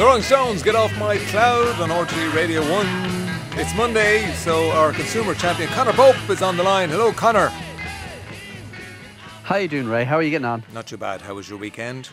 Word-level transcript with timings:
The 0.00 0.06
Rolling 0.06 0.22
Stones 0.22 0.62
get 0.62 0.74
off 0.74 0.96
my 0.98 1.18
cloud 1.18 1.78
on 1.78 1.90
RTE 1.90 2.32
Radio 2.34 2.62
1. 2.62 2.86
It's 3.60 3.74
Monday, 3.76 4.32
so 4.32 4.70
our 4.70 4.92
consumer 4.94 5.34
champion 5.34 5.68
Conor 5.68 5.92
Pope 5.92 6.30
is 6.30 6.40
on 6.40 6.56
the 6.56 6.62
line. 6.62 6.88
Hello, 6.88 7.12
Conor. 7.12 7.48
How 9.42 9.56
you 9.56 9.68
doing, 9.68 9.86
Ray? 9.88 10.04
How 10.04 10.16
are 10.16 10.22
you 10.22 10.30
getting 10.30 10.46
on? 10.46 10.64
Not 10.72 10.86
too 10.86 10.96
bad. 10.96 11.20
How 11.20 11.34
was 11.34 11.50
your 11.50 11.58
weekend? 11.58 12.08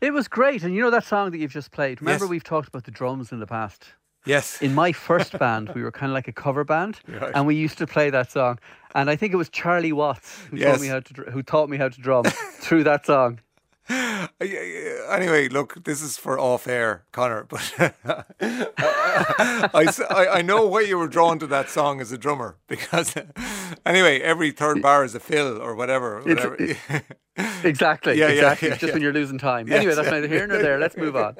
It 0.00 0.12
was 0.12 0.26
great. 0.26 0.64
And 0.64 0.74
you 0.74 0.80
know 0.82 0.90
that 0.90 1.04
song 1.04 1.30
that 1.30 1.38
you've 1.38 1.52
just 1.52 1.70
played? 1.70 2.00
Remember 2.00 2.24
Yes. 2.24 2.30
we've 2.30 2.42
talked 2.42 2.66
about 2.66 2.82
the 2.82 2.90
drums 2.90 3.30
in 3.30 3.38
the 3.38 3.46
past? 3.46 3.84
Yes. 4.26 4.60
In 4.60 4.74
my 4.74 4.90
first 4.90 5.38
band, 5.38 5.68
we 5.76 5.84
were 5.84 5.92
kind 5.92 6.10
of 6.10 6.14
like 6.14 6.26
a 6.26 6.32
cover 6.32 6.64
band, 6.64 6.98
Right. 7.06 7.30
and 7.36 7.46
we 7.46 7.54
used 7.54 7.78
to 7.78 7.86
play 7.86 8.10
that 8.10 8.32
song. 8.32 8.58
And 8.96 9.08
I 9.08 9.14
think 9.14 9.32
it 9.32 9.36
was 9.36 9.48
Charlie 9.48 9.92
Watts 9.92 10.40
who 10.50 10.56
Yes. 10.56 10.72
taught 10.72 10.80
me 10.80 10.88
how 10.88 10.98
to 10.98 11.30
who 11.30 11.40
taught 11.44 11.68
me 11.70 11.76
how 11.76 11.88
to 11.88 12.00
drum 12.00 12.24
through 12.58 12.82
that 12.82 13.06
song. 13.06 13.38
Uh, 14.40 14.44
yeah, 14.44 14.62
yeah. 14.62 15.14
Anyway, 15.14 15.48
look, 15.48 15.84
this 15.84 16.00
is 16.00 16.16
for 16.16 16.38
off 16.38 16.66
air, 16.66 17.04
Conor, 17.12 17.44
but 17.48 17.74
I 18.40 20.28
I 20.32 20.42
know 20.42 20.66
why 20.66 20.82
you 20.82 20.96
were 20.96 21.08
drawn 21.08 21.38
to 21.40 21.46
that 21.48 21.68
song 21.68 22.00
as 22.00 22.12
a 22.12 22.18
drummer 22.18 22.56
because, 22.66 23.14
anyway, 23.86 24.20
every 24.20 24.50
third 24.52 24.80
bar 24.80 25.04
is 25.04 25.14
a 25.14 25.20
fill 25.20 25.60
or 25.60 25.74
whatever. 25.74 26.22
whatever. 26.22 26.56
Exactly. 27.64 28.18
Yeah, 28.18 28.28
yeah, 28.28 28.32
exactly. 28.32 28.68
yeah, 28.68 28.74
Just 28.74 28.84
yeah. 28.84 28.92
when 28.92 29.02
you're 29.02 29.12
losing 29.12 29.38
time. 29.38 29.66
Yes, 29.68 29.76
anyway, 29.78 29.94
that's 29.94 30.06
yeah. 30.06 30.12
neither 30.12 30.28
here 30.28 30.46
nor 30.46 30.58
there. 30.58 30.78
Let's 30.78 30.96
move 30.96 31.16
on. 31.16 31.36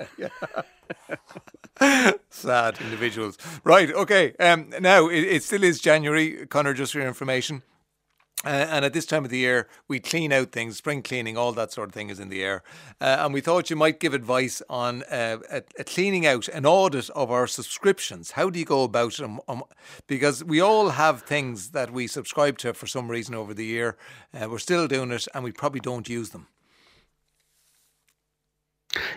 Sad 2.30 2.80
individuals. 2.80 3.38
Right, 3.64 3.90
okay. 3.92 4.34
Um, 4.38 4.70
now, 4.80 5.08
it, 5.08 5.20
it 5.20 5.42
still 5.42 5.62
is 5.62 5.80
January, 5.80 6.46
Conor, 6.46 6.74
just 6.74 6.92
for 6.92 6.98
your 6.98 7.08
information. 7.08 7.62
Uh, 8.44 8.48
and 8.48 8.84
at 8.84 8.92
this 8.92 9.06
time 9.06 9.24
of 9.24 9.30
the 9.30 9.38
year, 9.38 9.68
we 9.86 10.00
clean 10.00 10.32
out 10.32 10.50
things, 10.50 10.76
spring 10.76 11.02
cleaning, 11.02 11.36
all 11.36 11.52
that 11.52 11.72
sort 11.72 11.88
of 11.88 11.94
thing 11.94 12.10
is 12.10 12.18
in 12.18 12.28
the 12.28 12.42
air. 12.42 12.62
Uh, 13.00 13.18
and 13.20 13.32
we 13.32 13.40
thought 13.40 13.70
you 13.70 13.76
might 13.76 14.00
give 14.00 14.14
advice 14.14 14.60
on 14.68 15.04
uh, 15.04 15.38
a, 15.50 15.62
a 15.78 15.84
cleaning 15.84 16.26
out, 16.26 16.48
an 16.48 16.66
audit 16.66 17.08
of 17.10 17.30
our 17.30 17.46
subscriptions. 17.46 18.32
How 18.32 18.50
do 18.50 18.58
you 18.58 18.64
go 18.64 18.82
about 18.82 19.18
it? 19.18 19.22
Um, 19.22 19.40
um, 19.48 19.62
because 20.06 20.42
we 20.42 20.60
all 20.60 20.90
have 20.90 21.22
things 21.22 21.70
that 21.70 21.92
we 21.92 22.06
subscribe 22.06 22.58
to 22.58 22.74
for 22.74 22.86
some 22.86 23.08
reason 23.08 23.34
over 23.34 23.54
the 23.54 23.64
year. 23.64 23.96
Uh, 24.34 24.48
we're 24.50 24.58
still 24.58 24.88
doing 24.88 25.12
it 25.12 25.28
and 25.34 25.44
we 25.44 25.52
probably 25.52 25.80
don't 25.80 26.08
use 26.08 26.30
them. 26.30 26.48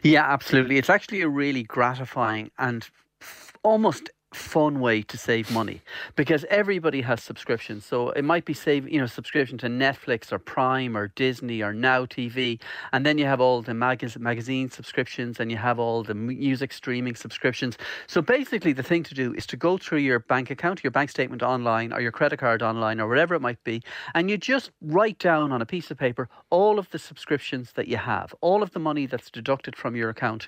Yeah, 0.03 0.31
absolutely. 0.31 0.77
It's 0.77 0.89
actually 0.89 1.21
a 1.21 1.27
really 1.27 1.64
gratifying 1.64 2.52
and 2.58 2.88
almost 3.64 4.09
fun 4.36 4.80
way 4.80 5.02
to 5.02 5.17
save 5.17 5.52
money 5.52 5.81
because 6.16 6.45
everybody 6.50 7.02
has 7.02 7.23
subscriptions. 7.23 7.86
So 7.86 8.09
it 8.11 8.23
might 8.23 8.45
be 8.45 8.53
save, 8.53 8.88
you 8.89 9.00
know, 9.00 9.05
subscription 9.05 9.58
to 9.59 9.67
Netflix 9.67 10.31
or 10.31 10.39
Prime 10.39 10.95
or 10.95 11.08
Disney 11.09 11.61
or 11.61 11.73
Now 11.73 12.05
TV, 12.05 12.59
and 12.92 13.05
then 13.05 13.17
you 13.17 13.25
have 13.25 13.42
all 13.42 13.61
the 13.61 13.72
magaz- 13.72 14.17
magazine 14.17 14.69
subscriptions 14.69 15.39
and 15.39 15.50
you 15.50 15.58
have 15.58 15.80
all 15.80 16.03
the 16.03 16.14
music 16.14 16.73
streaming 16.73 17.16
subscriptions. 17.16 17.77
So 18.08 18.22
basically, 18.22 18.73
the 18.73 18.83
thing 18.83 19.03
to 19.03 19.14
do 19.14 19.33
is 19.33 19.45
to 19.47 19.58
go 19.58 19.77
through 19.77 20.00
your 20.00 20.19
bank 20.19 20.52
account, 20.52 20.83
your 20.83 20.92
bank 20.92 21.09
statement 21.09 21.42
online, 21.42 21.94
or 21.94 22.02
your 22.02 22.11
credit 22.11 22.38
card 22.39 22.61
online, 22.61 22.99
or 22.99 23.08
whatever 23.08 23.36
it 23.36 23.42
might 23.42 23.64
be, 23.64 23.81
and 24.14 24.30
you 24.30 24.38
just 24.38 24.72
write 24.81 25.20
down 25.20 25.52
on 25.52 25.61
a 25.61 25.66
piece 25.66 25.89
of 25.92 25.97
paper 25.97 26.30
all 26.49 26.77
of 26.77 26.89
the 26.92 26.99
subscriptions 26.99 27.72
that 27.73 27.88
you 27.88 27.97
have, 27.97 28.33
all 28.42 28.61
of 28.61 28.72
the 28.72 28.80
money 28.80 29.05
that's 29.05 29.31
deducted 29.31 29.75
from 29.75 29.95
your 29.95 30.09
account 30.09 30.47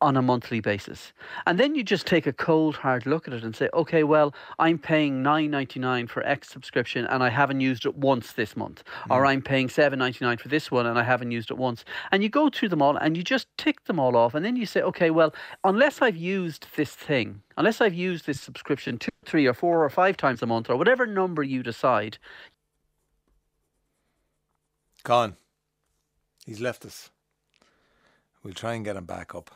on 0.00 0.16
a 0.16 0.22
monthly 0.22 0.60
basis. 0.60 1.12
And 1.46 1.58
then 1.58 1.74
you 1.74 1.82
just 1.82 2.06
take 2.06 2.26
a 2.26 2.32
cold 2.32 2.76
hard 2.76 3.06
look 3.06 3.26
at 3.26 3.34
it 3.34 3.42
and 3.42 3.54
say, 3.54 3.68
okay, 3.74 4.04
well, 4.04 4.34
I'm 4.58 4.78
paying 4.78 5.22
nine 5.22 5.50
ninety 5.50 5.80
nine 5.80 6.06
for 6.06 6.24
X 6.24 6.48
subscription 6.48 7.06
and 7.06 7.22
I 7.22 7.30
haven't 7.30 7.60
used 7.60 7.84
it 7.84 7.96
once 7.96 8.32
this 8.32 8.56
month. 8.56 8.84
Hmm. 9.04 9.12
Or 9.12 9.26
I'm 9.26 9.42
paying 9.42 9.68
seven 9.68 9.98
ninety 9.98 10.24
nine 10.24 10.38
for 10.38 10.48
this 10.48 10.70
one 10.70 10.86
and 10.86 10.98
I 10.98 11.02
haven't 11.02 11.30
used 11.30 11.50
it 11.50 11.58
once. 11.58 11.84
And 12.12 12.22
you 12.22 12.28
go 12.28 12.48
through 12.48 12.68
them 12.68 12.82
all 12.82 12.96
and 12.96 13.16
you 13.16 13.22
just 13.22 13.48
tick 13.56 13.84
them 13.84 13.98
all 13.98 14.16
off 14.16 14.34
and 14.34 14.44
then 14.44 14.56
you 14.56 14.66
say, 14.66 14.82
okay, 14.82 15.10
well, 15.10 15.34
unless 15.64 16.00
I've 16.00 16.16
used 16.16 16.66
this 16.76 16.94
thing, 16.94 17.42
unless 17.56 17.80
I've 17.80 17.94
used 17.94 18.26
this 18.26 18.40
subscription 18.40 18.98
two, 18.98 19.10
three 19.24 19.46
or 19.46 19.54
four 19.54 19.84
or 19.84 19.90
five 19.90 20.16
times 20.16 20.42
a 20.42 20.46
month 20.46 20.70
or 20.70 20.76
whatever 20.76 21.06
number 21.06 21.42
you 21.42 21.62
decide, 21.62 22.18
Gone. 25.04 25.36
He's 26.44 26.60
left 26.60 26.84
us. 26.84 27.10
We'll 28.42 28.54
try 28.54 28.74
and 28.74 28.84
get 28.84 28.96
him 28.96 29.04
back 29.04 29.34
up. 29.34 29.50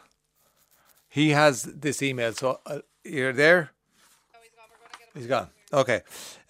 He 1.13 1.31
has 1.31 1.65
this 1.65 2.03
email. 2.03 2.33
So 2.33 2.61
uh, 2.65 2.79
you're 3.05 3.35
there? 3.35 3.71
He's 5.15 5.27
gone. 5.27 5.49
Okay. 5.71 6.01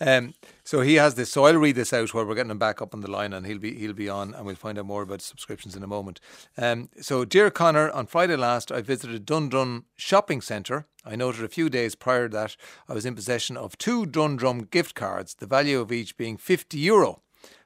Um, 0.00 0.34
so 0.62 0.82
he 0.82 0.94
has 0.94 1.16
this. 1.16 1.30
So 1.30 1.46
I'll 1.46 1.56
read 1.56 1.74
this 1.74 1.92
out 1.92 2.14
while 2.14 2.24
we're 2.24 2.36
getting 2.36 2.52
him 2.52 2.58
back 2.58 2.80
up 2.80 2.94
on 2.94 3.00
the 3.00 3.10
line, 3.10 3.32
and 3.32 3.44
he'll 3.44 3.58
be 3.58 3.74
he'll 3.74 3.92
be 3.92 4.08
on, 4.08 4.34
and 4.34 4.46
we'll 4.46 4.54
find 4.54 4.78
out 4.78 4.86
more 4.86 5.02
about 5.02 5.20
subscriptions 5.20 5.74
in 5.74 5.82
a 5.82 5.88
moment. 5.88 6.20
Um, 6.56 6.90
so, 7.00 7.24
dear 7.24 7.50
Connor, 7.50 7.90
on 7.90 8.06
Friday 8.06 8.36
last, 8.36 8.70
I 8.70 8.82
visited 8.82 9.26
Dundrum 9.26 9.86
Shopping 9.96 10.40
Centre. 10.40 10.86
I 11.04 11.16
noted 11.16 11.44
a 11.44 11.48
few 11.48 11.68
days 11.68 11.96
prior 11.96 12.28
to 12.28 12.36
that 12.36 12.56
I 12.88 12.92
was 12.94 13.04
in 13.04 13.16
possession 13.16 13.56
of 13.56 13.76
two 13.78 14.06
Dundrum 14.06 14.62
gift 14.70 14.94
cards, 14.94 15.34
the 15.34 15.46
value 15.46 15.80
of 15.80 15.90
each 15.90 16.16
being 16.16 16.36
fifty 16.36 16.78
euro. 16.78 17.22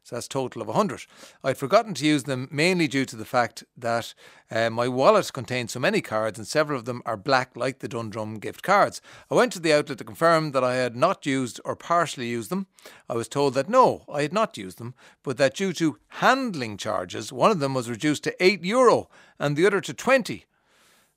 So 0.07 0.15
that's 0.15 0.29
total 0.29 0.63
of 0.63 0.69
100. 0.69 1.05
I'd 1.43 1.59
forgotten 1.59 1.93
to 1.95 2.07
use 2.07 2.23
them 2.23 2.47
mainly 2.53 2.87
due 2.87 3.05
to 3.07 3.17
the 3.17 3.25
fact 3.25 3.65
that 3.77 4.15
uh, 4.53 4.71
my 4.71 4.87
wallet 4.87 5.33
contains 5.33 5.73
so 5.73 5.81
many 5.81 6.01
cards 6.01 6.39
and 6.39 6.47
several 6.47 6.79
of 6.79 6.85
them 6.85 7.03
are 7.05 7.17
black 7.17 7.57
like 7.57 7.81
the 7.81 7.89
Dundrum 7.89 8.39
gift 8.39 8.63
cards. 8.63 9.03
I 9.29 9.35
went 9.35 9.53
to 9.55 9.59
the 9.59 9.73
outlet 9.73 9.99
to 9.99 10.05
confirm 10.05 10.53
that 10.53 10.63
I 10.63 10.77
had 10.77 10.95
not 10.95 11.27
used 11.27 11.61
or 11.65 11.75
partially 11.75 12.29
used 12.29 12.51
them. 12.51 12.69
I 13.09 13.15
was 13.15 13.27
told 13.27 13.55
that 13.55 13.69
no, 13.69 14.05
I 14.09 14.23
had 14.23 14.33
not 14.33 14.57
used 14.57 14.79
them, 14.79 14.95
but 15.25 15.39
that 15.39 15.57
due 15.57 15.73
to 15.73 15.99
handling 16.07 16.77
charges, 16.77 17.33
one 17.33 17.51
of 17.51 17.59
them 17.59 17.75
was 17.75 17.91
reduced 17.91 18.23
to 18.25 18.45
8 18.45 18.63
euro 18.63 19.11
and 19.41 19.57
the 19.57 19.67
other 19.67 19.81
to 19.81 19.93
20. 19.93 20.45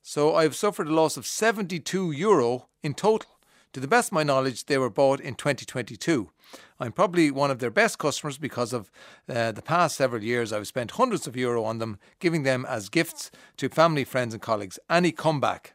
So 0.02 0.34
I've 0.34 0.56
suffered 0.56 0.88
a 0.88 0.94
loss 0.94 1.16
of 1.16 1.26
72 1.26 2.10
euro 2.10 2.66
in 2.82 2.94
total. 2.94 3.30
To 3.72 3.78
the 3.78 3.86
best 3.86 4.08
of 4.08 4.12
my 4.12 4.24
knowledge, 4.24 4.66
they 4.66 4.78
were 4.78 4.90
bought 4.90 5.20
in 5.20 5.36
2022. 5.36 6.30
I'm 6.80 6.90
probably 6.90 7.30
one 7.30 7.52
of 7.52 7.60
their 7.60 7.70
best 7.70 7.98
customers 7.98 8.36
because 8.36 8.72
of 8.72 8.90
uh, 9.28 9.52
the 9.52 9.62
past 9.62 9.96
several 9.96 10.24
years 10.24 10.52
I've 10.52 10.66
spent 10.66 10.92
hundreds 10.92 11.28
of 11.28 11.36
euro 11.36 11.62
on 11.62 11.78
them, 11.78 12.00
giving 12.18 12.42
them 12.42 12.66
as 12.68 12.88
gifts 12.88 13.30
to 13.58 13.68
family, 13.68 14.02
friends, 14.02 14.34
and 14.34 14.42
colleagues. 14.42 14.80
Any 14.90 15.12
comeback? 15.12 15.74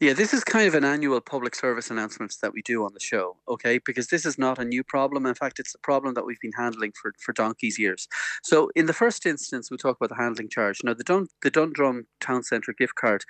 Yeah, 0.00 0.14
this 0.14 0.32
is 0.32 0.44
kind 0.44 0.66
of 0.66 0.74
an 0.74 0.84
annual 0.84 1.20
public 1.20 1.54
service 1.54 1.90
announcement 1.90 2.34
that 2.40 2.54
we 2.54 2.62
do 2.62 2.84
on 2.84 2.94
the 2.94 3.00
show, 3.00 3.36
okay? 3.48 3.78
Because 3.84 4.06
this 4.06 4.24
is 4.24 4.38
not 4.38 4.58
a 4.58 4.64
new 4.64 4.82
problem. 4.82 5.26
In 5.26 5.34
fact, 5.34 5.60
it's 5.60 5.74
a 5.74 5.78
problem 5.78 6.14
that 6.14 6.24
we've 6.24 6.40
been 6.40 6.52
handling 6.52 6.92
for, 6.92 7.12
for 7.18 7.32
donkey's 7.32 7.78
years. 7.78 8.08
So, 8.42 8.70
in 8.74 8.86
the 8.86 8.94
first 8.94 9.26
instance, 9.26 9.70
we 9.70 9.76
talk 9.76 9.98
about 9.98 10.08
the 10.08 10.22
handling 10.22 10.48
charge. 10.48 10.80
Now, 10.84 10.94
the 10.94 11.04
Dun, 11.04 11.28
the 11.42 11.50
Dundrum 11.50 12.06
Town 12.18 12.42
Centre 12.42 12.72
gift 12.72 12.94
card. 12.94 13.24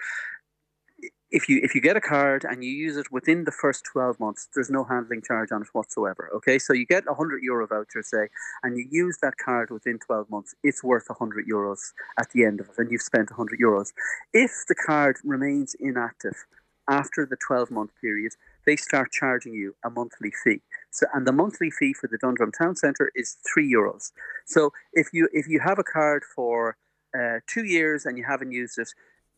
If 1.31 1.49
you 1.49 1.61
if 1.63 1.75
you 1.75 1.81
get 1.81 1.97
a 1.97 2.01
card 2.01 2.45
and 2.45 2.65
you 2.65 2.71
use 2.71 2.97
it 2.97 3.13
within 3.13 3.45
the 3.45 3.53
first 3.53 3.85
twelve 3.85 4.19
months, 4.19 4.49
there's 4.55 4.71
no 4.71 4.85
handling 4.85 5.23
charge 5.23 5.53
on 5.53 5.63
it 5.63 5.69
whatsoever. 5.73 6.29
Okay, 6.35 6.59
so 6.59 6.73
you 6.73 6.87
get 6.87 7.05
a 7.09 7.15
hundred 7.15 7.43
euro 7.43 7.67
voucher, 7.67 8.03
say, 8.03 8.29
and 8.63 8.77
you 8.77 8.87
use 8.91 9.19
that 9.23 9.35
card 9.37 9.71
within 9.71 9.99
twelve 9.99 10.29
months, 10.29 10.55
it's 10.63 10.83
worth 10.83 11.09
a 11.09 11.15
hundred 11.15 11.47
euros 11.47 11.93
at 12.19 12.31
the 12.31 12.45
end 12.45 12.61
of 12.61 12.69
it, 12.69 12.79
and 12.79 12.91
you've 12.91 13.03
spent 13.03 13.31
a 13.31 13.35
hundred 13.35 13.61
euros. 13.61 13.93
If 14.33 14.51
the 14.69 14.75
card 14.75 15.19
remains 15.25 15.75
inactive 15.79 16.47
after 16.89 17.25
the 17.25 17.37
12 17.37 17.71
month 17.71 17.93
period, 18.01 18.33
they 18.67 18.77
start 18.77 19.13
charging 19.13 19.55
you 19.55 19.75
a 19.85 19.91
monthly 19.91 20.33
fee. 20.45 20.61
So, 20.91 21.07
and 21.15 21.27
the 21.27 21.33
monthly 21.33 21.71
fee 21.71 21.95
for 21.95 22.09
the 22.09 22.19
Dundrum 22.19 22.51
Town 22.53 22.75
Centre 22.75 23.11
is 23.15 23.37
three 23.51 23.73
euros. 23.73 24.11
So, 24.45 24.73
if 24.93 25.09
you 25.13 25.29
if 25.33 25.47
you 25.49 25.61
have 25.61 25.79
a 25.79 25.85
card 25.85 26.25
for 26.35 26.77
uh, 27.19 27.39
two 27.47 27.65
years 27.65 28.05
and 28.05 28.19
you 28.19 28.25
haven't 28.25 28.53
used 28.53 28.79
it, 28.79 28.89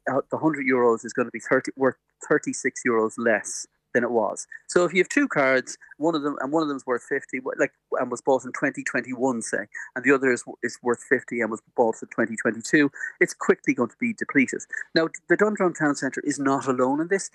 the 0.06 0.38
hundred 0.38 0.66
euros 0.66 1.04
is 1.04 1.12
going 1.12 1.26
to 1.26 1.32
be 1.32 1.40
30 1.40 1.72
worth 1.76 1.96
36 2.28 2.82
euros 2.86 3.12
less 3.18 3.66
than 3.94 4.04
it 4.04 4.10
was. 4.10 4.46
So, 4.68 4.84
if 4.84 4.92
you 4.92 5.00
have 5.00 5.08
two 5.08 5.28
cards, 5.28 5.76
one 5.98 6.14
of 6.14 6.22
them 6.22 6.36
and 6.40 6.52
one 6.52 6.62
of 6.62 6.68
them 6.68 6.76
is 6.76 6.86
worth 6.86 7.04
50, 7.04 7.40
like 7.58 7.72
and 7.98 8.10
was 8.10 8.20
bought 8.20 8.44
in 8.44 8.52
2021, 8.52 9.42
say, 9.42 9.66
and 9.94 10.04
the 10.04 10.12
other 10.12 10.32
is 10.32 10.44
is 10.62 10.78
worth 10.82 11.02
50 11.08 11.40
and 11.40 11.50
was 11.50 11.62
bought 11.76 11.96
in 12.02 12.08
2022, 12.08 12.90
it's 13.20 13.34
quickly 13.34 13.74
going 13.74 13.90
to 13.90 13.96
be 14.00 14.12
depleted. 14.12 14.60
Now, 14.94 15.08
the 15.28 15.36
Dundrum 15.36 15.74
Town 15.74 15.94
Centre 15.94 16.22
is 16.24 16.38
not 16.38 16.66
alone 16.66 17.00
in 17.00 17.08
this. 17.08 17.30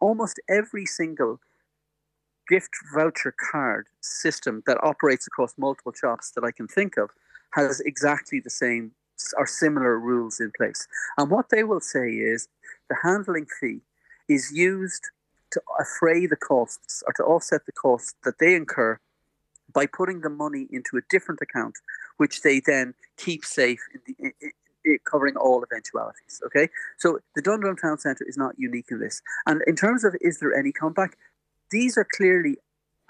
Almost 0.00 0.40
every 0.48 0.86
single 0.86 1.40
gift 2.48 2.70
voucher 2.94 3.34
card 3.50 3.88
system 4.00 4.62
that 4.66 4.82
operates 4.82 5.26
across 5.26 5.54
multiple 5.58 5.92
shops 5.92 6.30
that 6.34 6.44
I 6.44 6.50
can 6.50 6.66
think 6.66 6.96
of 6.96 7.10
has 7.52 7.80
exactly 7.80 8.40
the 8.40 8.50
same 8.50 8.92
or 9.36 9.46
similar 9.46 9.98
rules 9.98 10.40
in 10.40 10.52
place. 10.56 10.86
And 11.16 11.30
what 11.30 11.50
they 11.50 11.64
will 11.64 11.80
say 11.80 12.10
is 12.10 12.48
the 12.88 12.96
handling 13.02 13.46
fee 13.60 13.80
is 14.28 14.52
used 14.52 15.04
to 15.50 15.60
affray 15.80 16.26
the 16.26 16.36
costs 16.36 17.02
or 17.06 17.12
to 17.14 17.24
offset 17.24 17.66
the 17.66 17.72
costs 17.72 18.14
that 18.24 18.38
they 18.38 18.54
incur 18.54 19.00
by 19.72 19.86
putting 19.86 20.20
the 20.20 20.30
money 20.30 20.66
into 20.70 20.96
a 20.96 21.00
different 21.10 21.40
account, 21.42 21.74
which 22.16 22.42
they 22.42 22.60
then 22.60 22.94
keep 23.16 23.44
safe 23.44 23.80
in 23.94 24.00
the, 24.06 24.26
i 24.26 24.46
i 24.46 24.50
i- 24.86 24.98
covering 25.04 25.36
all 25.36 25.62
eventualities. 25.62 26.40
Okay, 26.46 26.68
so 26.96 27.18
the 27.34 27.42
Dundrum 27.42 27.76
Town 27.76 27.98
Centre 27.98 28.24
is 28.26 28.36
not 28.36 28.54
unique 28.58 28.86
in 28.90 29.00
this. 29.00 29.20
And 29.46 29.62
in 29.66 29.76
terms 29.76 30.04
of 30.04 30.14
is 30.20 30.38
there 30.38 30.54
any 30.54 30.72
comeback, 30.72 31.16
these 31.70 31.98
are 31.98 32.06
clearly 32.16 32.56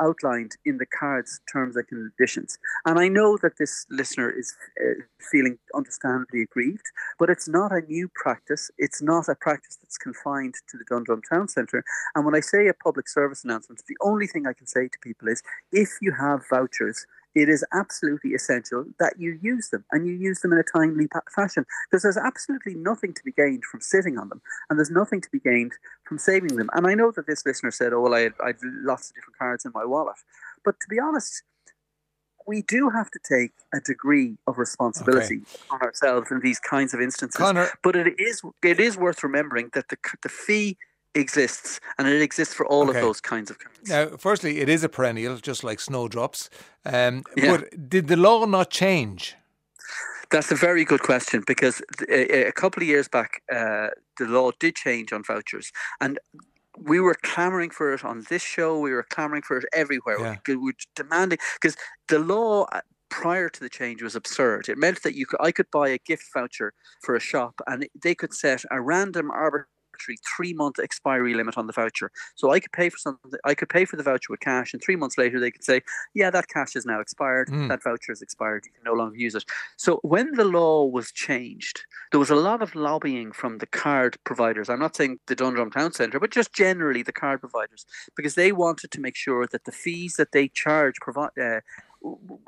outlined 0.00 0.53
in 0.65 0.79
the 0.79 0.87
card's 0.87 1.41
terms 1.53 1.77
and 1.77 1.87
conditions. 1.87 2.59
And 2.87 2.99
I 2.99 3.09
know 3.09 3.39
that 3.43 3.59
this 3.59 3.87
listener 3.91 4.31
is 4.31 4.55
uh, 4.81 5.03
feeling 5.31 5.59
understandably 5.75 6.43
aggrieved, 6.43 6.87
but 7.19 7.31
it's 7.31 7.49
not 7.49 7.73
a 7.73 7.83
new 7.83 8.09
practice. 8.15 8.71
It's 8.79 9.03
not 9.03 9.29
a 9.29 9.35
practice 9.35 9.79
that's 9.81 9.99
confined 9.99 10.55
to 10.71 10.79
the 10.79 10.85
Dundrum 10.89 11.23
Town 11.23 11.49
Centre. 11.49 11.85
And 12.15 12.25
when 12.25 12.35
I 12.35 12.41
say 12.41 12.69
a 12.69 12.75
public 12.75 13.09
service 13.09 13.45
announcement, 13.45 13.83
the 13.89 13.97
only 14.00 14.27
thing 14.27 14.47
I 14.47 14.53
can 14.53 14.67
say 14.67 14.89
to 14.89 14.99
people 15.03 15.29
is 15.29 15.43
if 15.73 15.91
you 16.00 16.12
have 16.12 16.49
vouchers, 16.49 17.06
it 17.38 17.49
is 17.49 17.64
absolutely 17.73 18.32
essential 18.32 18.85
that 18.99 19.14
you 19.19 19.38
use 19.40 19.69
them 19.69 19.85
and 19.93 20.06
you 20.06 20.14
use 20.14 20.40
them 20.40 20.52
in 20.52 20.58
a 20.58 20.64
timely 20.64 21.06
pa- 21.06 21.20
fashion 21.35 21.64
because 21.88 22.02
there's 22.02 22.17
absolutely 22.17 22.75
nothing 22.75 23.14
to 23.14 23.23
be 23.25 23.32
gained 23.32 23.64
from 23.64 23.81
sitting 23.81 24.19
on 24.19 24.29
them 24.29 24.43
and 24.69 24.79
there's 24.79 24.90
nothing 24.90 25.20
to 25.20 25.29
be 25.31 25.38
gained 25.38 25.73
from 26.05 26.19
saving 26.19 26.56
them. 26.56 26.69
And 26.73 26.87
I 26.87 26.94
know 26.94 27.12
that 27.12 27.26
this 27.29 27.46
listener 27.46 27.70
said, 27.70 27.93
oh, 27.93 28.00
well, 28.00 28.14
I 28.14 28.20
had, 28.20 28.35
I 28.43 28.49
had 28.49 28.56
lots 28.62 29.11
of 29.11 29.14
different 29.14 29.38
cards 29.38 29.64
in 29.64 29.73
my 29.73 29.85
wallet. 29.85 30.17
But 30.64 30.81
to 30.81 30.87
be 30.88 30.99
honest, 30.99 31.43
we 32.49 32.62
do 32.62 32.88
have 32.88 33.11
to 33.11 33.20
take 33.29 33.52
a 33.75 33.81
degree 33.81 34.37
of 34.46 34.58
responsibility 34.58 35.43
okay. 35.43 35.62
on 35.70 35.81
ourselves 35.82 36.31
in 36.32 36.40
these 36.40 36.58
kinds 36.58 36.94
of 36.94 37.00
instances. 37.00 37.38
Conor, 37.38 37.69
but 37.85 37.94
it 37.94 38.19
is 38.19 38.40
it 38.64 38.81
is 38.81 38.96
worth 38.96 39.23
remembering 39.23 39.70
that 39.75 39.90
the 39.90 39.99
the 40.23 40.31
fee 40.31 40.79
exists 41.19 41.81
and 41.99 42.09
it 42.09 42.23
exists 42.23 42.55
for 42.55 42.67
all 42.67 42.88
okay. 42.88 42.99
of 42.99 43.05
those 43.05 43.20
kinds 43.20 43.50
of 43.50 43.59
cards. 43.59 43.88
Now, 43.88 44.17
firstly, 44.17 44.61
it 44.61 44.69
is 44.69 44.85
a 44.85 44.88
perennial, 44.88 45.37
just 45.37 45.65
like 45.65 45.81
snowdrops. 45.81 46.50
Um, 46.85 47.25
yeah. 47.37 47.56
But 47.56 47.88
did 47.88 48.09
the 48.09 48.17
law 48.17 48.44
not 48.47 48.70
change? 48.70 49.35
That's 50.31 50.53
a 50.53 50.56
very 50.56 50.85
good 50.85 51.00
question 51.00 51.43
because 51.47 51.81
a, 52.11 52.53
couple 52.53 52.82
of 52.82 52.88
years 52.88 53.09
back, 53.09 53.43
uh, 53.50 53.88
the 54.19 54.26
law 54.26 54.50
did 54.61 54.75
change 54.76 55.11
on 55.12 55.23
vouchers, 55.25 55.73
and 56.00 56.19
we 56.79 57.00
were 57.00 57.17
clamoring 57.23 57.71
for 57.71 57.94
it 57.94 58.05
on 58.05 58.25
this 58.29 58.43
show. 58.43 58.79
We 58.79 58.93
were 58.93 59.06
clamoring 59.09 59.43
for 59.43 59.56
it 59.56 59.64
everywhere. 59.73 60.21
Yeah. 60.21 60.37
We 60.47 60.56
were 60.56 60.75
demanding 60.94 61.38
because 61.61 61.76
the 62.09 62.19
law 62.19 62.67
uh, 62.73 62.82
prior 63.09 63.49
to 63.49 63.61
the 63.61 63.71
change 63.71 64.03
was 64.03 64.14
absurd. 64.14 64.69
It 64.69 64.76
meant 64.76 65.03
that 65.03 65.14
you 65.14 65.25
could, 65.25 65.41
I 65.41 65.50
could 65.50 65.71
buy 65.71 65.88
a 65.88 65.99
gift 65.99 66.25
voucher 66.35 66.75
for 67.03 67.14
a 67.14 67.21
shop, 67.21 67.61
and 67.67 67.88
they 68.00 68.14
could 68.14 68.35
set 68.35 68.64
a 68.71 68.82
random 68.82 69.31
arbitrary 69.31 69.67
three 70.37 70.53
month 70.53 70.79
expiry 70.79 71.35
limit 71.35 71.59
on 71.59 71.67
the 71.67 71.73
voucher. 71.73 72.11
So 72.35 72.50
I 72.50 72.61
could 72.61 72.73
pay 72.73 72.89
for 72.89 72.99
something, 72.99 73.33
I 73.45 73.55
could 73.55 73.69
pay 73.69 73.85
for 73.85 73.97
the 73.97 74.03
voucher 74.03 74.31
with 74.31 74.41
cash, 74.41 74.73
and 74.73 74.83
three 74.83 74.97
months 74.97 75.19
later 75.19 75.41
they 75.41 75.50
could 75.50 75.65
say, 75.65 75.83
"Yeah, 76.15 76.31
that 76.31 76.49
cash 76.49 76.77
is 76.77 76.87
now 76.87 77.00
expired. 77.00 77.49
Mm. 77.49 77.69
That 77.69 77.83
voucher 77.83 78.12
is 78.12 78.23
expired. 78.23 78.65
You 78.67 78.73
can 78.73 78.85
no 78.85 78.95
longer 78.95 79.17
use 79.17 79.35
it." 79.35 79.45
So 79.77 80.00
when 80.03 80.33
the 80.33 80.45
law 80.45 80.85
was 80.85 81.12
changed, 81.12 81.85
there 82.11 82.21
was 82.21 82.31
a 82.31 82.37
lot 82.37 82.62
of 82.62 82.75
lobbying 82.75 83.33
from 83.33 83.59
the 83.59 83.67
card 83.67 84.17
providers. 84.25 84.69
I'm 84.69 84.81
not 84.81 84.97
saying 84.97 85.21
the 85.27 85.35
Dundrum 85.35 85.71
Town 85.71 85.93
Centre, 85.93 86.21
but 86.21 86.31
just 86.31 86.53
generally 86.53 87.03
the 87.03 87.12
card 87.12 87.41
providers, 87.41 87.87
because 88.17 88.35
they 88.35 88.53
wanted 88.53 88.91
to 88.93 89.00
make 89.00 89.17
sure 89.17 89.47
that 89.47 89.65
the 89.65 89.73
fees 89.73 90.15
that 90.15 90.33
they 90.33 90.49
charge 90.49 90.97
provide. 91.00 91.31
Uh, 91.41 91.61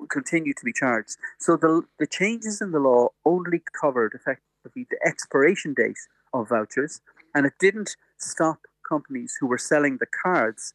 continue 0.09 0.55
to 0.55 0.65
be 0.65 0.73
charged. 0.73 1.17
So 1.39 1.57
the 1.57 1.83
the 1.99 2.07
changes 2.07 2.61
in 2.61 2.71
the 2.71 2.79
law 2.79 3.09
only 3.25 3.63
covered 3.81 4.15
effectively 4.15 4.87
the 4.91 4.99
expiration 5.05 5.75
date 5.75 5.99
of 6.33 6.49
vouchers 6.49 7.01
and 7.35 7.47
it 7.47 7.55
didn't 7.59 7.97
stop 8.19 8.61
companies 8.89 9.37
who 9.41 9.47
were 9.47 9.59
selling 9.59 9.99
the 9.99 10.07
cards 10.07 10.75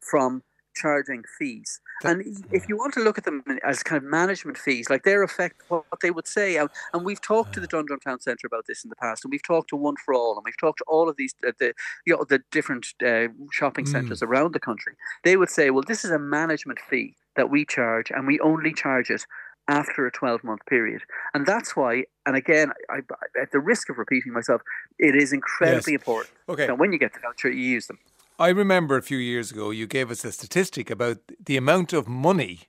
from 0.00 0.42
charging 0.78 1.24
fees. 1.38 1.80
and 2.04 2.22
if 2.52 2.68
you 2.68 2.76
want 2.76 2.94
to 2.94 3.00
look 3.00 3.18
at 3.18 3.24
them 3.24 3.42
as 3.64 3.82
kind 3.82 4.00
of 4.02 4.08
management 4.08 4.56
fees, 4.56 4.88
like 4.88 5.02
their 5.02 5.24
effect, 5.24 5.62
what 5.68 5.84
they 6.00 6.12
would 6.12 6.28
say, 6.28 6.56
and 6.56 7.04
we've 7.04 7.20
talked 7.20 7.52
to 7.52 7.60
the 7.60 7.66
Dundrum 7.66 7.98
Town 7.98 8.20
Centre 8.20 8.46
about 8.46 8.66
this 8.68 8.84
in 8.84 8.88
the 8.88 8.96
past, 8.96 9.24
and 9.24 9.32
we've 9.32 9.42
talked 9.42 9.70
to 9.70 9.76
One 9.76 9.96
for 10.04 10.14
All, 10.14 10.36
and 10.36 10.44
we've 10.44 10.56
talked 10.56 10.78
to 10.78 10.84
all 10.86 11.08
of 11.08 11.16
these 11.16 11.34
uh, 11.46 11.52
the 11.58 11.74
you 12.06 12.14
know 12.14 12.24
the 12.28 12.40
different 12.52 12.86
uh, 13.04 13.26
shopping 13.50 13.84
mm. 13.84 13.88
centres 13.88 14.22
around 14.22 14.52
the 14.52 14.60
country. 14.60 14.94
They 15.24 15.36
would 15.36 15.50
say, 15.50 15.70
well, 15.70 15.84
this 15.86 16.04
is 16.04 16.12
a 16.12 16.18
management 16.18 16.78
fee 16.78 17.16
that 17.34 17.50
we 17.50 17.64
charge, 17.64 18.12
and 18.12 18.26
we 18.26 18.38
only 18.40 18.72
charge 18.72 19.10
it 19.10 19.26
after 19.68 20.06
a 20.06 20.10
12 20.10 20.42
month 20.42 20.64
period. 20.66 21.02
And 21.34 21.46
that's 21.46 21.76
why, 21.76 22.04
and 22.26 22.36
again, 22.36 22.72
I, 22.90 22.96
I, 22.96 23.40
at 23.40 23.52
the 23.52 23.60
risk 23.60 23.90
of 23.90 23.98
repeating 23.98 24.32
myself, 24.32 24.62
it 24.98 25.14
is 25.14 25.32
incredibly 25.32 25.92
yes. 25.92 26.00
important 26.00 26.34
okay. 26.48 26.66
that 26.66 26.78
when 26.78 26.92
you 26.92 26.98
get 26.98 27.12
the 27.12 27.20
voucher, 27.20 27.50
you 27.50 27.62
use 27.62 27.86
them. 27.86 27.98
I 28.38 28.48
remember 28.48 28.96
a 28.96 29.02
few 29.02 29.18
years 29.18 29.50
ago, 29.50 29.70
you 29.70 29.86
gave 29.86 30.10
us 30.10 30.24
a 30.24 30.32
statistic 30.32 30.90
about 30.90 31.18
the 31.44 31.56
amount 31.56 31.92
of 31.92 32.08
money 32.08 32.60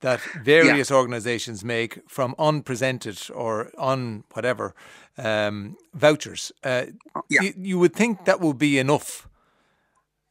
that 0.00 0.20
various 0.42 0.90
yeah. 0.90 0.96
organisations 0.96 1.64
make 1.64 2.00
from 2.08 2.34
unpresented 2.38 3.30
or 3.34 3.70
on 3.78 4.24
whatever 4.32 4.74
um, 5.16 5.76
vouchers. 5.94 6.52
Uh, 6.62 6.86
yeah. 7.30 7.42
you, 7.42 7.54
you 7.56 7.78
would 7.78 7.94
think 7.94 8.24
that 8.26 8.40
would 8.40 8.58
be 8.58 8.78
enough 8.78 9.28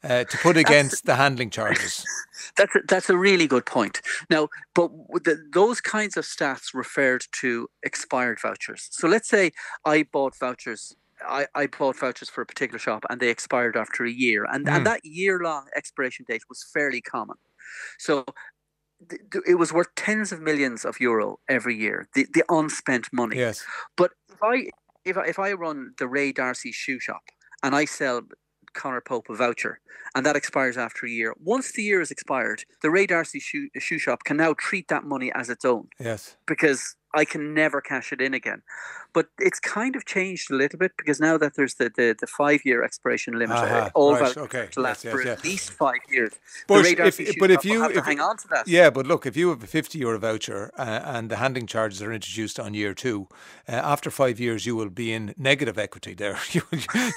uh, 0.06 0.24
to 0.24 0.38
put 0.38 0.58
against 0.58 1.06
the 1.06 1.16
handling 1.16 1.50
charges. 1.50 2.06
That's 2.58 2.76
a, 2.76 2.80
that's 2.88 3.10
a 3.10 3.18
really 3.18 3.48
good 3.48 3.66
point. 3.66 4.02
Now, 4.30 4.48
but 4.74 4.90
the, 5.26 5.44
those 5.52 5.82
kinds 5.82 6.16
of 6.16 6.24
stats 6.24 6.74
referred 6.74 7.26
to 7.42 7.68
expired 7.84 8.40
vouchers. 8.42 8.88
So 8.92 9.10
let's 9.10 9.28
say 9.28 9.52
I 9.84 10.04
bought 10.04 10.38
vouchers. 10.38 10.96
I, 11.28 11.48
I 11.54 11.68
bought 11.68 11.98
vouchers 11.98 12.30
for 12.30 12.42
a 12.42 12.46
particular 12.46 12.80
shop 12.80 13.04
and 13.10 13.20
they 13.20 13.30
expired 13.30 13.76
after 13.76 14.06
a 14.06 14.12
year, 14.12 14.46
and, 14.46 14.66
mm. 14.66 14.70
and 14.70 14.78
hmm. 14.80 14.84
that 14.86 15.04
year 15.04 15.40
long 15.42 15.66
expiration 15.76 16.26
date 16.28 16.44
was 16.48 16.66
fairly 16.74 17.02
common. 17.02 17.38
So 18.00 18.26
it 19.46 19.58
was 19.58 19.74
worth 19.74 19.94
tens 19.96 20.32
of 20.32 20.40
millions 20.42 20.86
of 20.86 21.00
euro 21.00 21.40
every 21.50 21.76
year, 21.76 22.08
the, 22.16 22.26
the 22.34 22.44
unspent 22.50 23.10
money. 23.12 23.38
Yes. 23.38 23.66
But 23.98 24.12
if 24.32 24.42
I 24.42 24.70
if 25.04 25.18
I, 25.18 25.26
if 25.26 25.40
I 25.40 25.54
run 25.54 25.94
the 25.98 26.08
Ray 26.08 26.32
D'Arcy 26.32 26.72
shoe 26.72 27.00
shop 27.00 27.22
and 27.64 27.76
I 27.76 27.86
sell 27.86 28.22
Conor 28.76 29.02
Pope 29.02 29.28
a 29.30 29.36
voucher, 29.36 29.80
and 30.14 30.26
that 30.26 30.36
expires 30.36 30.78
after 30.78 31.06
a 31.06 31.10
year. 31.10 31.34
Once 31.40 31.72
the 31.72 31.84
year 31.84 32.02
is 32.02 32.12
expired, 32.12 32.64
the 32.82 32.92
Ray 32.92 33.08
D'Arcy 33.08 33.40
shoe, 33.40 33.70
shoe 33.80 33.98
shop 33.98 34.24
can 34.24 34.38
now 34.38 34.54
treat 34.58 34.88
that 34.90 35.04
money 35.04 35.32
as 35.34 35.50
its 35.50 35.66
own. 35.66 35.88
Yes. 36.00 36.38
Because 36.46 36.96
I 37.14 37.26
can 37.26 37.54
never 37.54 37.82
cash 37.82 38.12
it 38.12 38.22
in 38.22 38.34
again. 38.34 38.62
But 39.16 39.28
it's 39.40 39.62
kind 39.62 39.96
of 39.96 40.06
changed 40.06 40.52
a 40.52 40.56
little 40.56 40.78
bit 40.78 40.92
because 40.98 41.22
now 41.22 41.38
that 41.38 41.56
there's 41.56 41.76
the, 41.76 41.86
the, 41.86 42.16
the 42.20 42.28
five 42.28 42.66
year 42.66 42.84
expiration 42.84 43.40
limit, 43.40 43.58
uh-huh. 43.58 43.90
all 43.96 44.14
right. 44.14 44.36
okay. 44.38 44.68
to 44.74 44.82
last 44.82 45.06
yes, 45.06 45.06
yes, 45.06 45.14
for 45.14 45.24
yes. 45.24 45.40
at 45.40 45.44
least 45.46 45.72
five 45.72 46.02
years. 46.10 46.34
But 46.68 46.86
if, 46.86 47.40
but 47.40 47.50
if 47.50 47.64
you 47.64 47.86
if, 47.86 48.06
hang 48.06 48.20
on 48.20 48.36
to 48.38 48.48
that. 48.50 48.68
Yeah, 48.68 48.90
but 48.90 49.08
look, 49.08 49.26
if 49.26 49.38
you 49.38 49.50
have 49.50 49.64
a 49.64 49.68
50 49.68 49.98
euro 50.00 50.20
voucher 50.20 50.72
uh, 50.78 51.02
and 51.06 51.32
the 51.32 51.38
handling 51.38 51.66
charges 51.66 52.02
are 52.02 52.12
introduced 52.12 52.60
on 52.60 52.74
year 52.74 52.94
two, 52.94 53.30
uh, 53.70 53.72
after 53.72 54.12
five 54.12 54.38
years 54.38 54.66
you 54.66 54.76
will 54.76 54.90
be 54.90 55.14
in 55.14 55.34
negative 55.38 55.78
equity 55.78 56.14
there. 56.14 56.38
you, 56.52 56.62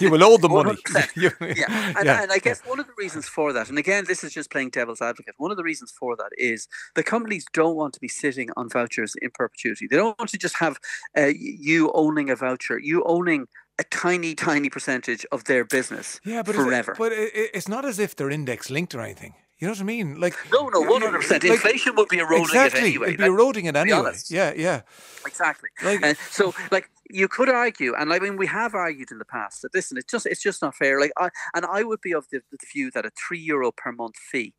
you 0.00 0.08
will 0.08 0.22
owe 0.22 0.36
the 0.36 0.48
money. 0.48 0.78
yeah. 1.16 1.30
And, 1.40 1.56
yeah. 1.56 2.22
and 2.22 2.30
I 2.30 2.38
guess 2.38 2.60
one 2.64 2.78
of 2.78 2.86
the 2.86 2.94
reasons 2.96 3.26
for 3.26 3.52
that, 3.52 3.68
and 3.68 3.78
again, 3.78 4.04
this 4.06 4.22
is 4.22 4.32
just 4.32 4.52
playing 4.52 4.70
devil's 4.70 5.02
advocate, 5.02 5.34
one 5.38 5.50
of 5.50 5.56
the 5.56 5.64
reasons 5.64 5.90
for 5.90 6.14
that 6.14 6.30
is 6.38 6.68
the 6.94 7.02
companies 7.02 7.44
don't 7.52 7.74
want 7.74 7.92
to 7.94 8.00
be 8.00 8.08
sitting 8.08 8.50
on 8.56 8.68
vouchers 8.68 9.16
in 9.20 9.30
perpetuity. 9.30 9.88
They 9.90 9.96
don't 9.96 10.16
want 10.16 10.30
to 10.30 10.38
just 10.38 10.56
have 10.58 10.78
uh, 11.16 11.32
you 11.36 11.87
owning 11.94 12.30
a 12.30 12.36
voucher, 12.36 12.78
you 12.78 13.02
owning 13.04 13.46
a 13.78 13.84
tiny, 13.84 14.34
tiny 14.34 14.68
percentage 14.68 15.24
of 15.30 15.44
their 15.44 15.64
business 15.64 16.20
yeah, 16.24 16.42
but 16.42 16.54
forever. 16.54 16.92
It, 16.92 16.98
but 16.98 17.12
it, 17.12 17.50
it's 17.54 17.68
not 17.68 17.84
as 17.84 17.98
if 17.98 18.16
they're 18.16 18.30
index 18.30 18.70
linked 18.70 18.94
or 18.94 19.00
anything. 19.00 19.34
You 19.60 19.66
know 19.66 19.72
what 19.72 19.80
I 19.80 19.84
mean? 19.84 20.20
Like 20.20 20.36
no, 20.52 20.68
no, 20.68 20.80
one 20.80 21.02
hundred 21.02 21.18
percent. 21.18 21.42
Inflation 21.42 21.96
would 21.96 22.08
be 22.08 22.18
eroding 22.18 22.44
exactly, 22.44 22.80
it 22.80 22.84
anyway. 22.84 23.06
It'd 23.08 23.18
be 23.18 23.24
eroding 23.24 23.64
it 23.64 23.74
anyway. 23.74 24.12
Yeah, 24.28 24.52
yeah. 24.56 24.82
Exactly. 25.26 25.70
Like, 25.82 26.00
and 26.00 26.16
so, 26.30 26.54
like, 26.70 26.88
you 27.10 27.26
could 27.26 27.48
argue, 27.48 27.92
and 27.96 28.12
I 28.12 28.20
mean, 28.20 28.36
we 28.36 28.46
have 28.46 28.76
argued 28.76 29.10
in 29.10 29.18
the 29.18 29.24
past 29.24 29.62
that 29.62 29.74
listen, 29.74 29.96
it's 29.96 30.10
just, 30.10 30.26
it's 30.26 30.42
just 30.42 30.62
not 30.62 30.76
fair. 30.76 31.00
Like, 31.00 31.10
I 31.16 31.30
and 31.54 31.66
I 31.66 31.82
would 31.82 32.00
be 32.00 32.12
of 32.12 32.26
the, 32.30 32.40
the 32.52 32.58
view 32.72 32.92
that 32.92 33.04
a 33.04 33.10
three 33.10 33.40
euro 33.40 33.72
per 33.72 33.90
month 33.90 34.14
fee, 34.16 34.54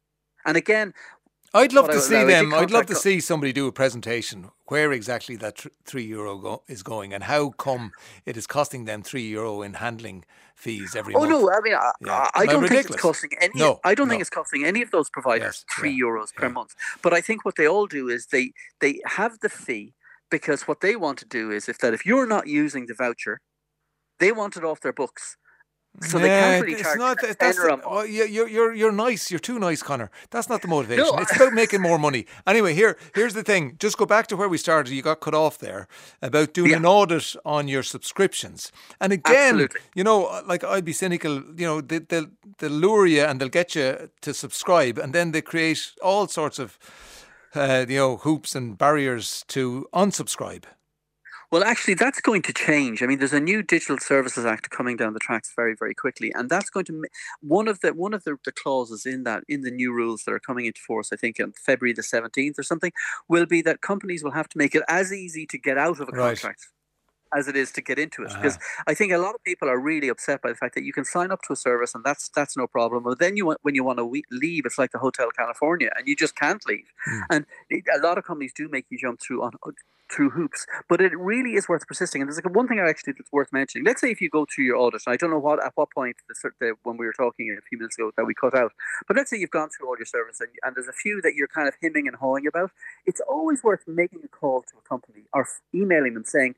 and 0.46 0.58
again, 0.58 0.94
I'd 1.54 1.74
love 1.74 1.90
to 1.90 2.00
see 2.00 2.24
them. 2.24 2.54
I'd 2.54 2.72
love 2.72 2.86
to 2.88 2.96
see 2.96 3.20
somebody 3.20 3.52
do 3.54 3.68
a 3.68 3.72
presentation 3.72 4.52
where 4.68 4.92
exactly 4.92 5.36
that 5.38 5.58
th- 5.58 5.74
three 5.84 6.04
euro 6.04 6.38
go- 6.38 6.64
is 6.68 6.84
going 6.84 7.14
and 7.14 7.24
how 7.24 7.50
come 7.50 7.92
it 8.26 8.38
is 8.38 8.46
costing 8.46 8.86
them 8.86 9.02
three 9.02 9.28
euro 9.28 9.62
in 9.64 9.74
handling 9.76 10.26
fees 10.56 10.96
every 10.96 11.16
oh, 11.16 11.22
month. 11.22 11.34
oh, 11.34 11.42
month. 11.42 11.52
no, 11.52 11.58
I 11.58 11.62
mean, 11.62 11.74
I, 11.74 11.92
yeah. 12.02 12.30
I 12.36 12.46
don't 12.46 12.68
think 12.68 12.86
it's 12.86 12.96
costing 12.96 13.32
any. 13.42 13.54
No, 13.56 13.80
I 13.84 13.96
don't 13.96 14.08
no. 14.08 14.12
think 14.12 14.22
it's 14.22 14.30
costing 14.30 14.64
any 14.64 14.82
of 14.82 14.92
those 14.92 15.10
providers 15.10 15.66
yes, 15.68 15.76
three 15.76 15.92
yeah, 15.92 16.06
euros 16.06 16.34
per 16.34 16.48
yeah. 16.48 16.52
month. 16.52 16.76
But 17.02 17.14
I 17.14 17.22
think 17.22 17.46
what 17.46 17.56
they 17.56 17.68
all 17.68 17.88
do 17.88 18.10
is 18.10 18.28
they 18.28 18.52
they 18.80 19.02
have 19.06 19.40
the 19.40 19.50
fee 19.50 19.94
because 20.30 20.68
what 20.68 20.82
they 20.82 20.96
want 20.96 21.18
to 21.20 21.26
do 21.26 21.50
is 21.50 21.68
if 21.68 21.80
that 21.80 21.94
if 21.94 22.06
you're 22.06 22.28
not 22.28 22.48
using 22.48 22.86
the 22.86 22.94
voucher, 22.94 23.40
they 24.20 24.32
want 24.32 24.56
it 24.56 24.64
off 24.64 24.82
their 24.82 24.94
books. 24.94 25.38
So 26.02 26.18
yeah, 26.18 26.24
they 26.24 26.30
can't 26.30 26.66
really 26.66 26.84
charge 26.84 26.98
not, 26.98 27.18
that's 27.22 27.58
the, 27.58 27.82
oh, 27.84 28.04
you're, 28.04 28.48
you're, 28.48 28.74
you're 28.74 28.92
nice. 28.92 29.32
You're 29.32 29.40
too 29.40 29.60
nice, 29.60 29.84
Conor. 29.84 30.10
That's 30.30 30.48
not 30.48 30.62
the 30.62 30.68
motivation. 30.76 31.04
No. 31.04 31.18
It's 31.22 31.36
about 31.36 31.54
making 31.54 31.82
more 31.82 31.98
money. 31.98 32.26
Anyway, 32.48 32.74
here 32.74 32.98
here's 33.14 33.34
the 33.34 33.44
thing. 33.44 33.76
Just 33.80 33.98
go 33.98 34.06
back 34.06 34.28
to 34.28 34.38
where 34.38 34.48
we 34.48 34.58
started. 34.58 34.94
You 34.94 35.02
got 35.02 35.20
cut 35.20 35.34
off 35.34 35.58
there 35.58 35.88
about 36.22 36.54
doing 36.54 36.72
yeah. 36.72 36.78
an 36.78 36.86
audit 36.86 37.36
on 37.44 37.68
your 37.68 37.84
subscriptions. 37.84 38.72
And 39.02 39.12
again, 39.12 39.56
Absolutely. 39.56 39.82
you 39.94 40.04
know, 40.04 40.42
like 40.46 40.64
I'd 40.64 40.86
be 40.86 40.94
cynical. 40.94 41.44
You 41.58 41.66
know, 41.66 41.82
they, 41.82 42.00
they'll 42.00 42.28
they'll 42.60 42.72
lure 42.72 43.06
you 43.06 43.24
and 43.24 43.42
they'll 43.42 43.50
get 43.50 43.76
you 43.76 44.10
to 44.22 44.34
subscribe, 44.34 44.98
and 44.98 45.14
then 45.14 45.32
they 45.32 45.42
create 45.42 45.92
all 46.02 46.28
sorts 46.28 46.60
of 46.60 46.80
uh, 47.56 47.86
you 47.90 47.98
know 47.98 48.18
hoops 48.18 48.56
and 48.56 48.78
barriers 48.78 49.44
to 49.50 49.88
unsubscribe. 49.94 50.64
Well, 51.52 51.64
actually, 51.64 51.96
that's 51.96 52.22
going 52.22 52.44
to 52.44 52.54
change. 52.54 53.02
I 53.02 53.08
mean, 53.08 53.18
there's 53.18 53.34
a 53.34 53.40
new 53.40 53.64
Digital 53.64 53.98
Services 53.98 54.46
Act 54.46 54.70
coming 54.70 54.98
down 54.98 55.14
the 55.14 55.20
tracks 55.20 55.52
very, 55.56 55.76
very 55.78 55.96
quickly, 55.96 56.32
and 56.36 56.48
that's 56.48 56.70
going 56.70 56.86
to 56.86 57.04
one 57.42 57.68
of 57.68 57.80
the 57.80 57.94
one 57.94 58.14
of 58.14 58.24
the, 58.24 58.38
the 58.46 58.52
clauses 58.52 59.06
in 59.06 59.24
that 59.24 59.44
in 59.48 59.62
the 59.62 59.72
new 59.72 59.92
rules 59.92 60.24
that 60.26 60.34
are 60.34 60.40
coming 60.40 60.66
into 60.66 60.80
force. 60.82 61.10
I 61.12 61.16
think 61.16 61.40
on 61.40 61.54
February 61.54 61.94
the 61.94 62.04
17th 62.04 62.60
or 62.60 62.64
something 62.64 62.92
will 63.28 63.48
be 63.48 63.62
that 63.64 63.82
companies 63.82 64.24
will 64.24 64.32
have 64.32 64.50
to 64.50 64.58
make 64.60 64.76
it 64.76 64.84
as 64.88 65.12
easy 65.12 65.48
to 65.48 65.58
get 65.58 65.78
out 65.78 66.00
of 66.00 66.08
a 66.08 66.14
Right. 66.14 66.40
contract 66.42 66.68
as 67.36 67.48
it 67.48 67.56
is 67.56 67.72
to 67.74 67.82
get 67.82 68.00
into 68.00 68.24
it. 68.24 68.32
Uh-huh. 68.32 68.42
Because 68.42 68.60
I 68.88 68.94
think 68.94 69.14
a 69.14 69.18
lot 69.18 69.36
of 69.36 69.44
people 69.44 69.70
are 69.70 69.80
really 69.80 70.10
upset 70.10 70.42
by 70.42 70.50
the 70.50 70.56
fact 70.56 70.76
that 70.76 70.84
you 70.84 70.94
can 70.94 71.06
sign 71.06 71.32
up 71.32 71.42
to 71.44 71.54
a 71.54 71.56
service 71.56 71.96
and 71.96 72.04
that's 72.04 72.30
that's 72.30 72.56
no 72.58 72.68
problem. 72.68 73.04
But 73.04 73.20
then 73.20 73.38
you 73.38 73.46
want, 73.46 73.60
when 73.62 73.76
you 73.76 73.84
want 73.84 74.00
to 74.00 74.22
leave, 74.32 74.66
it's 74.66 74.78
like 74.78 74.92
the 74.92 75.00
Hotel 75.00 75.30
California, 75.36 75.90
and 75.98 76.08
you 76.08 76.16
just 76.16 76.36
can't 76.36 76.62
leave. 76.68 76.88
Hmm. 77.06 77.22
And 77.30 77.46
a 77.72 78.00
lot 78.06 78.18
of 78.18 78.24
companies 78.24 78.54
do 78.56 78.68
make 78.70 78.86
you 78.90 78.98
jump 78.98 79.20
through 79.22 79.44
on 79.44 79.54
through 80.12 80.32
hoops, 80.32 80.66
but 80.88 81.02
it 81.02 81.18
really 81.18 81.54
is 81.54 81.70
worth 81.70 81.88
persisting. 81.88 82.22
And 82.22 82.30
there's 82.30 82.44
like 82.44 82.56
one 82.56 82.68
thing 82.68 82.80
I 82.80 82.90
actually 82.90 83.14
that's 83.14 83.32
worth 83.32 83.54
mentioning. 83.54 83.86
Let's 83.86 84.02
say 84.02 84.10
if 84.10 84.22
you 84.22 84.30
go 84.30 84.46
through 84.46 84.66
your 84.66 84.78
audit, 84.78 85.04
and 85.06 85.14
I 85.14 85.18
don't 85.18 85.30
know 85.30 85.40
what 85.40 85.64
at 85.64 85.74
what 85.76 85.92
point 85.92 86.18
the, 86.28 86.52
the 86.60 86.74
when 86.84 86.98
we 86.98 87.06
were 87.06 87.14
talking 87.14 87.56
a 87.58 87.62
few 87.62 87.78
minutes 87.78 87.98
ago 87.98 88.12
that 88.18 88.26
we 88.26 88.34
cut 88.34 88.56
out, 88.56 88.72
but 89.08 89.16
let's 89.16 89.30
say 89.30 89.38
you've 89.38 89.52
gone 89.52 89.70
through 89.70 89.88
all 89.88 89.96
your 89.98 90.06
services 90.06 90.42
and, 90.42 90.50
and 90.64 90.76
there's 90.76 90.88
a 90.88 90.94
few 90.94 91.22
that 91.22 91.36
you're 91.36 91.48
kind 91.48 91.68
of 91.68 91.76
hemming 91.82 92.08
and 92.08 92.18
hawing 92.18 92.48
about. 92.48 92.72
It's 93.06 93.22
always 93.30 93.64
worth 93.64 93.88
making 93.88 94.22
a 94.24 94.28
call 94.28 94.62
to 94.64 94.78
a 94.78 94.88
company 94.88 95.26
or 95.34 95.48
emailing 95.74 96.16
them 96.16 96.26
saying, 96.26 96.56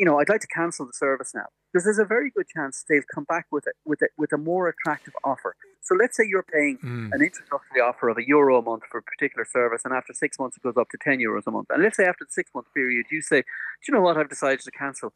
you 0.00 0.06
know, 0.06 0.18
I'd 0.18 0.28
like 0.34 0.40
to 0.40 0.46
cancel 0.60 0.84
the 0.86 0.92
service 1.06 1.30
now 1.40 1.48
because 1.72 1.84
there's 1.84 1.98
a 1.98 2.04
very 2.16 2.30
good 2.36 2.48
chance 2.56 2.84
they'll 2.88 3.02
come 3.14 3.24
back 3.34 3.46
with 3.54 3.66
it 3.70 3.76
with 3.90 4.00
it 4.06 4.10
with 4.16 4.32
a 4.32 4.38
more 4.50 4.64
attractive 4.72 5.14
offer. 5.24 5.54
So 5.82 5.94
let's 6.02 6.16
say 6.16 6.24
you're 6.32 6.48
paying 6.58 6.78
Mm. 6.78 7.12
an 7.14 7.20
introductory 7.28 7.80
offer 7.88 8.08
of 8.12 8.16
a 8.22 8.26
euro 8.26 8.52
a 8.58 8.62
month 8.70 8.84
for 8.90 8.98
a 8.98 9.02
particular 9.12 9.44
service, 9.58 9.82
and 9.84 9.92
after 10.00 10.12
six 10.24 10.38
months 10.38 10.56
it 10.56 10.62
goes 10.62 10.76
up 10.82 10.88
to 10.94 10.98
ten 11.06 11.18
euros 11.26 11.42
a 11.46 11.50
month. 11.50 11.68
And 11.70 11.82
let's 11.82 11.96
say 11.98 12.06
after 12.12 12.24
the 12.24 12.32
six 12.40 12.50
month 12.54 12.68
period 12.74 13.06
you 13.10 13.20
say, 13.20 13.40
"Do 13.42 13.84
you 13.88 13.94
know 13.94 14.00
what? 14.06 14.16
I've 14.16 14.28
decided 14.36 14.60
to 14.60 14.70
cancel." 14.70 15.12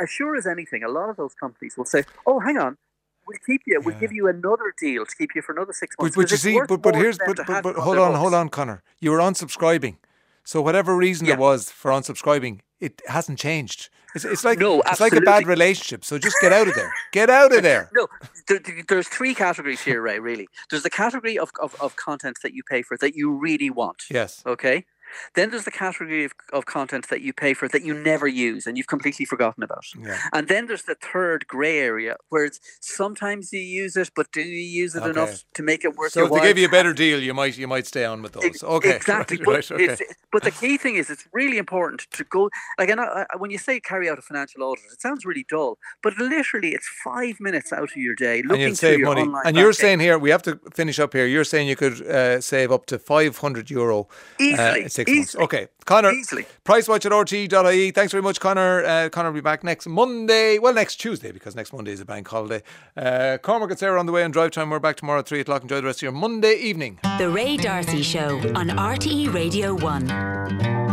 As 0.00 0.10
sure 0.10 0.34
as 0.40 0.46
anything, 0.54 0.82
a 0.82 0.88
lot 0.98 1.08
of 1.08 1.16
those 1.16 1.34
companies 1.44 1.76
will 1.78 1.84
say, 1.94 2.02
"Oh, 2.26 2.40
hang 2.40 2.58
on." 2.58 2.76
We'll 3.28 3.38
keep 3.46 3.62
you. 3.66 3.80
We'll 3.80 3.94
Yeah. 3.94 4.00
give 4.00 4.12
you 4.12 4.26
another 4.28 4.74
deal 4.86 5.06
to 5.06 5.14
keep 5.16 5.30
you 5.36 5.42
for 5.42 5.52
another 5.52 5.72
six 5.72 5.96
months. 5.98 6.14
'cause 6.16 6.30
you 6.32 6.36
see, 6.36 6.60
but, 6.68 6.82
but 6.82 6.94
here's 6.96 7.16
but, 7.18 7.36
but, 7.46 7.62
but 7.62 7.76
hold 7.76 7.98
on, 7.98 8.10
books. 8.10 8.18
hold 8.18 8.34
on, 8.34 8.48
Conor. 8.50 8.82
You 8.98 9.12
were 9.12 9.18
unsubscribing. 9.18 9.96
So 10.42 10.60
whatever 10.60 10.94
reason 10.94 11.26
Yeah. 11.26 11.34
there 11.36 11.40
was 11.40 11.70
for 11.70 11.90
unsubscribing, 11.90 12.60
it 12.80 13.02
hasn't 13.06 13.38
changed. 13.38 13.88
It's, 14.14 14.24
it's 14.24 14.44
like 14.44 14.60
No, 14.60 14.80
it's 14.86 15.00
like 15.00 15.12
a 15.12 15.20
bad 15.20 15.46
relationship. 15.46 16.04
So 16.04 16.18
just 16.18 16.36
get 16.40 16.52
out 16.52 16.68
of 16.68 16.74
there. 16.76 16.92
Get 17.12 17.30
out 17.30 17.52
of 17.54 17.62
there. 17.62 17.90
No, 17.92 18.06
there, 18.46 18.60
there- 18.60 18.84
there's 18.88 19.08
three 19.08 19.34
categories 19.34 19.80
here, 19.80 20.00
Ray. 20.00 20.20
Really, 20.20 20.46
there's 20.70 20.84
the 20.84 20.90
category 20.90 21.36
of, 21.38 21.50
of, 21.60 21.74
of 21.80 21.96
content 21.96 22.38
that 22.44 22.52
you 22.54 22.62
pay 22.62 22.82
for 22.82 22.96
that 22.98 23.16
you 23.16 23.32
really 23.32 23.70
want. 23.70 24.04
Yes. 24.10 24.42
Okay. 24.46 24.84
Then 25.34 25.50
there's 25.50 25.64
the 25.64 25.70
category 25.70 26.24
of, 26.24 26.32
of 26.52 26.66
content 26.66 27.08
that 27.10 27.20
you 27.20 27.32
pay 27.32 27.54
for 27.54 27.68
that 27.68 27.82
you 27.84 27.94
never 27.94 28.26
use 28.26 28.66
and 28.66 28.76
you've 28.76 28.86
completely 28.86 29.24
forgotten 29.24 29.62
about. 29.62 29.84
Yeah. 29.98 30.18
And 30.32 30.48
then 30.48 30.66
there's 30.66 30.82
the 30.84 30.94
third 30.96 31.46
grey 31.46 31.78
area 31.78 32.16
where 32.30 32.44
it's 32.44 32.60
sometimes 32.80 33.52
you 33.52 33.60
use 33.60 33.96
it, 33.96 34.10
but 34.14 34.30
do 34.32 34.40
you 34.42 34.60
use 34.82 34.94
it 34.94 35.02
Okay. 35.02 35.10
enough 35.10 35.44
to 35.54 35.62
make 35.62 35.84
it 35.84 35.94
worth 35.96 36.12
So 36.12 36.20
your 36.20 36.28
if 36.28 36.34
they 36.42 36.48
give 36.48 36.58
you 36.58 36.66
a 36.66 36.70
better 36.70 36.92
deal, 36.92 37.20
you 37.20 37.34
might 37.34 37.56
you 37.58 37.68
might 37.68 37.86
stay 37.86 38.04
on 38.04 38.22
with 38.22 38.32
those. 38.32 38.62
Okay. 38.62 38.94
Exactly. 39.04 39.36
Right, 39.38 39.44
but, 39.44 39.54
right, 39.54 39.72
okay. 39.72 39.84
it's, 39.84 40.02
but 40.32 40.42
the 40.44 40.50
key 40.50 40.76
thing 40.78 40.96
is, 40.96 41.10
it's 41.10 41.26
really 41.32 41.58
important 41.58 42.06
to 42.12 42.24
go. 42.24 42.48
Like, 42.78 42.88
and 42.90 43.00
I, 43.00 43.26
I- 43.32 43.36
when 43.36 43.50
you 43.50 43.58
say 43.58 43.80
carry 43.80 44.08
out 44.08 44.18
a 44.18 44.22
financial 44.22 44.62
audit, 44.62 44.84
it 44.92 45.00
sounds 45.00 45.24
really 45.26 45.44
dull, 45.48 45.78
but 46.02 46.16
literally, 46.18 46.70
it's 46.70 46.88
five 47.04 47.38
minutes 47.40 47.72
out 47.72 47.90
of 47.90 47.96
your 47.96 48.14
day 48.14 48.42
looking 48.42 48.66
through 48.68 48.74
save 48.74 48.98
your 49.00 49.08
money. 49.08 49.22
online 49.22 49.42
And 49.46 49.56
you're 49.56 49.72
saying 49.72 50.00
here, 50.00 50.18
we 50.18 50.30
have 50.30 50.42
to 50.44 50.58
finish 50.72 50.98
up 50.98 51.12
here. 51.12 51.26
You're 51.26 51.44
saying 51.44 51.68
you 51.68 51.76
could 51.76 52.00
uh, 52.06 52.40
save 52.40 52.72
up 52.72 52.86
to 52.86 52.98
500 52.98 53.70
euro 53.70 54.08
Easily, 54.40 54.84
uh, 54.84 54.88
six 55.04 55.16
months. 55.16 55.28
easily. 55.30 55.44
Okay. 55.44 55.68
Conor, 55.84 56.12
Easily. 56.12 56.46
pricewatch 56.64 57.04
at 57.04 57.12
rte.ie. 57.12 57.90
Thanks 57.90 58.10
very 58.12 58.22
much, 58.22 58.40
Conor. 58.40 58.84
Uh, 58.84 59.08
Conor 59.10 59.30
will 59.30 59.34
be 59.34 59.40
back 59.42 59.62
next 59.62 59.86
Monday. 59.86 60.58
Well, 60.58 60.72
next 60.74 60.96
Tuesday, 60.96 61.30
because 61.30 61.54
next 61.54 61.72
Monday 61.72 61.92
is 61.92 62.00
a 62.00 62.04
bank 62.06 62.26
holiday. 62.28 62.62
Uh, 62.96 63.38
Cormac 63.42 63.70
and 63.70 63.78
Sarah 63.78 64.00
on 64.00 64.06
the 64.06 64.12
way 64.12 64.24
on 64.24 64.30
drive 64.30 64.50
time. 64.52 64.70
We're 64.70 64.78
back 64.78 64.96
tomorrow 64.96 65.20
at 65.20 65.26
3 65.26 65.40
o'clock. 65.40 65.62
Enjoy 65.62 65.76
the 65.76 65.84
rest 65.86 65.98
of 65.98 66.02
your 66.02 66.12
Monday 66.12 66.54
evening. 66.54 66.98
The 67.18 67.28
Ray 67.28 67.56
D'Arcy 67.58 68.02
Show 68.02 68.38
on 68.54 68.68
RTE 68.68 69.32
Radio 69.34 69.74
1. 69.74 70.83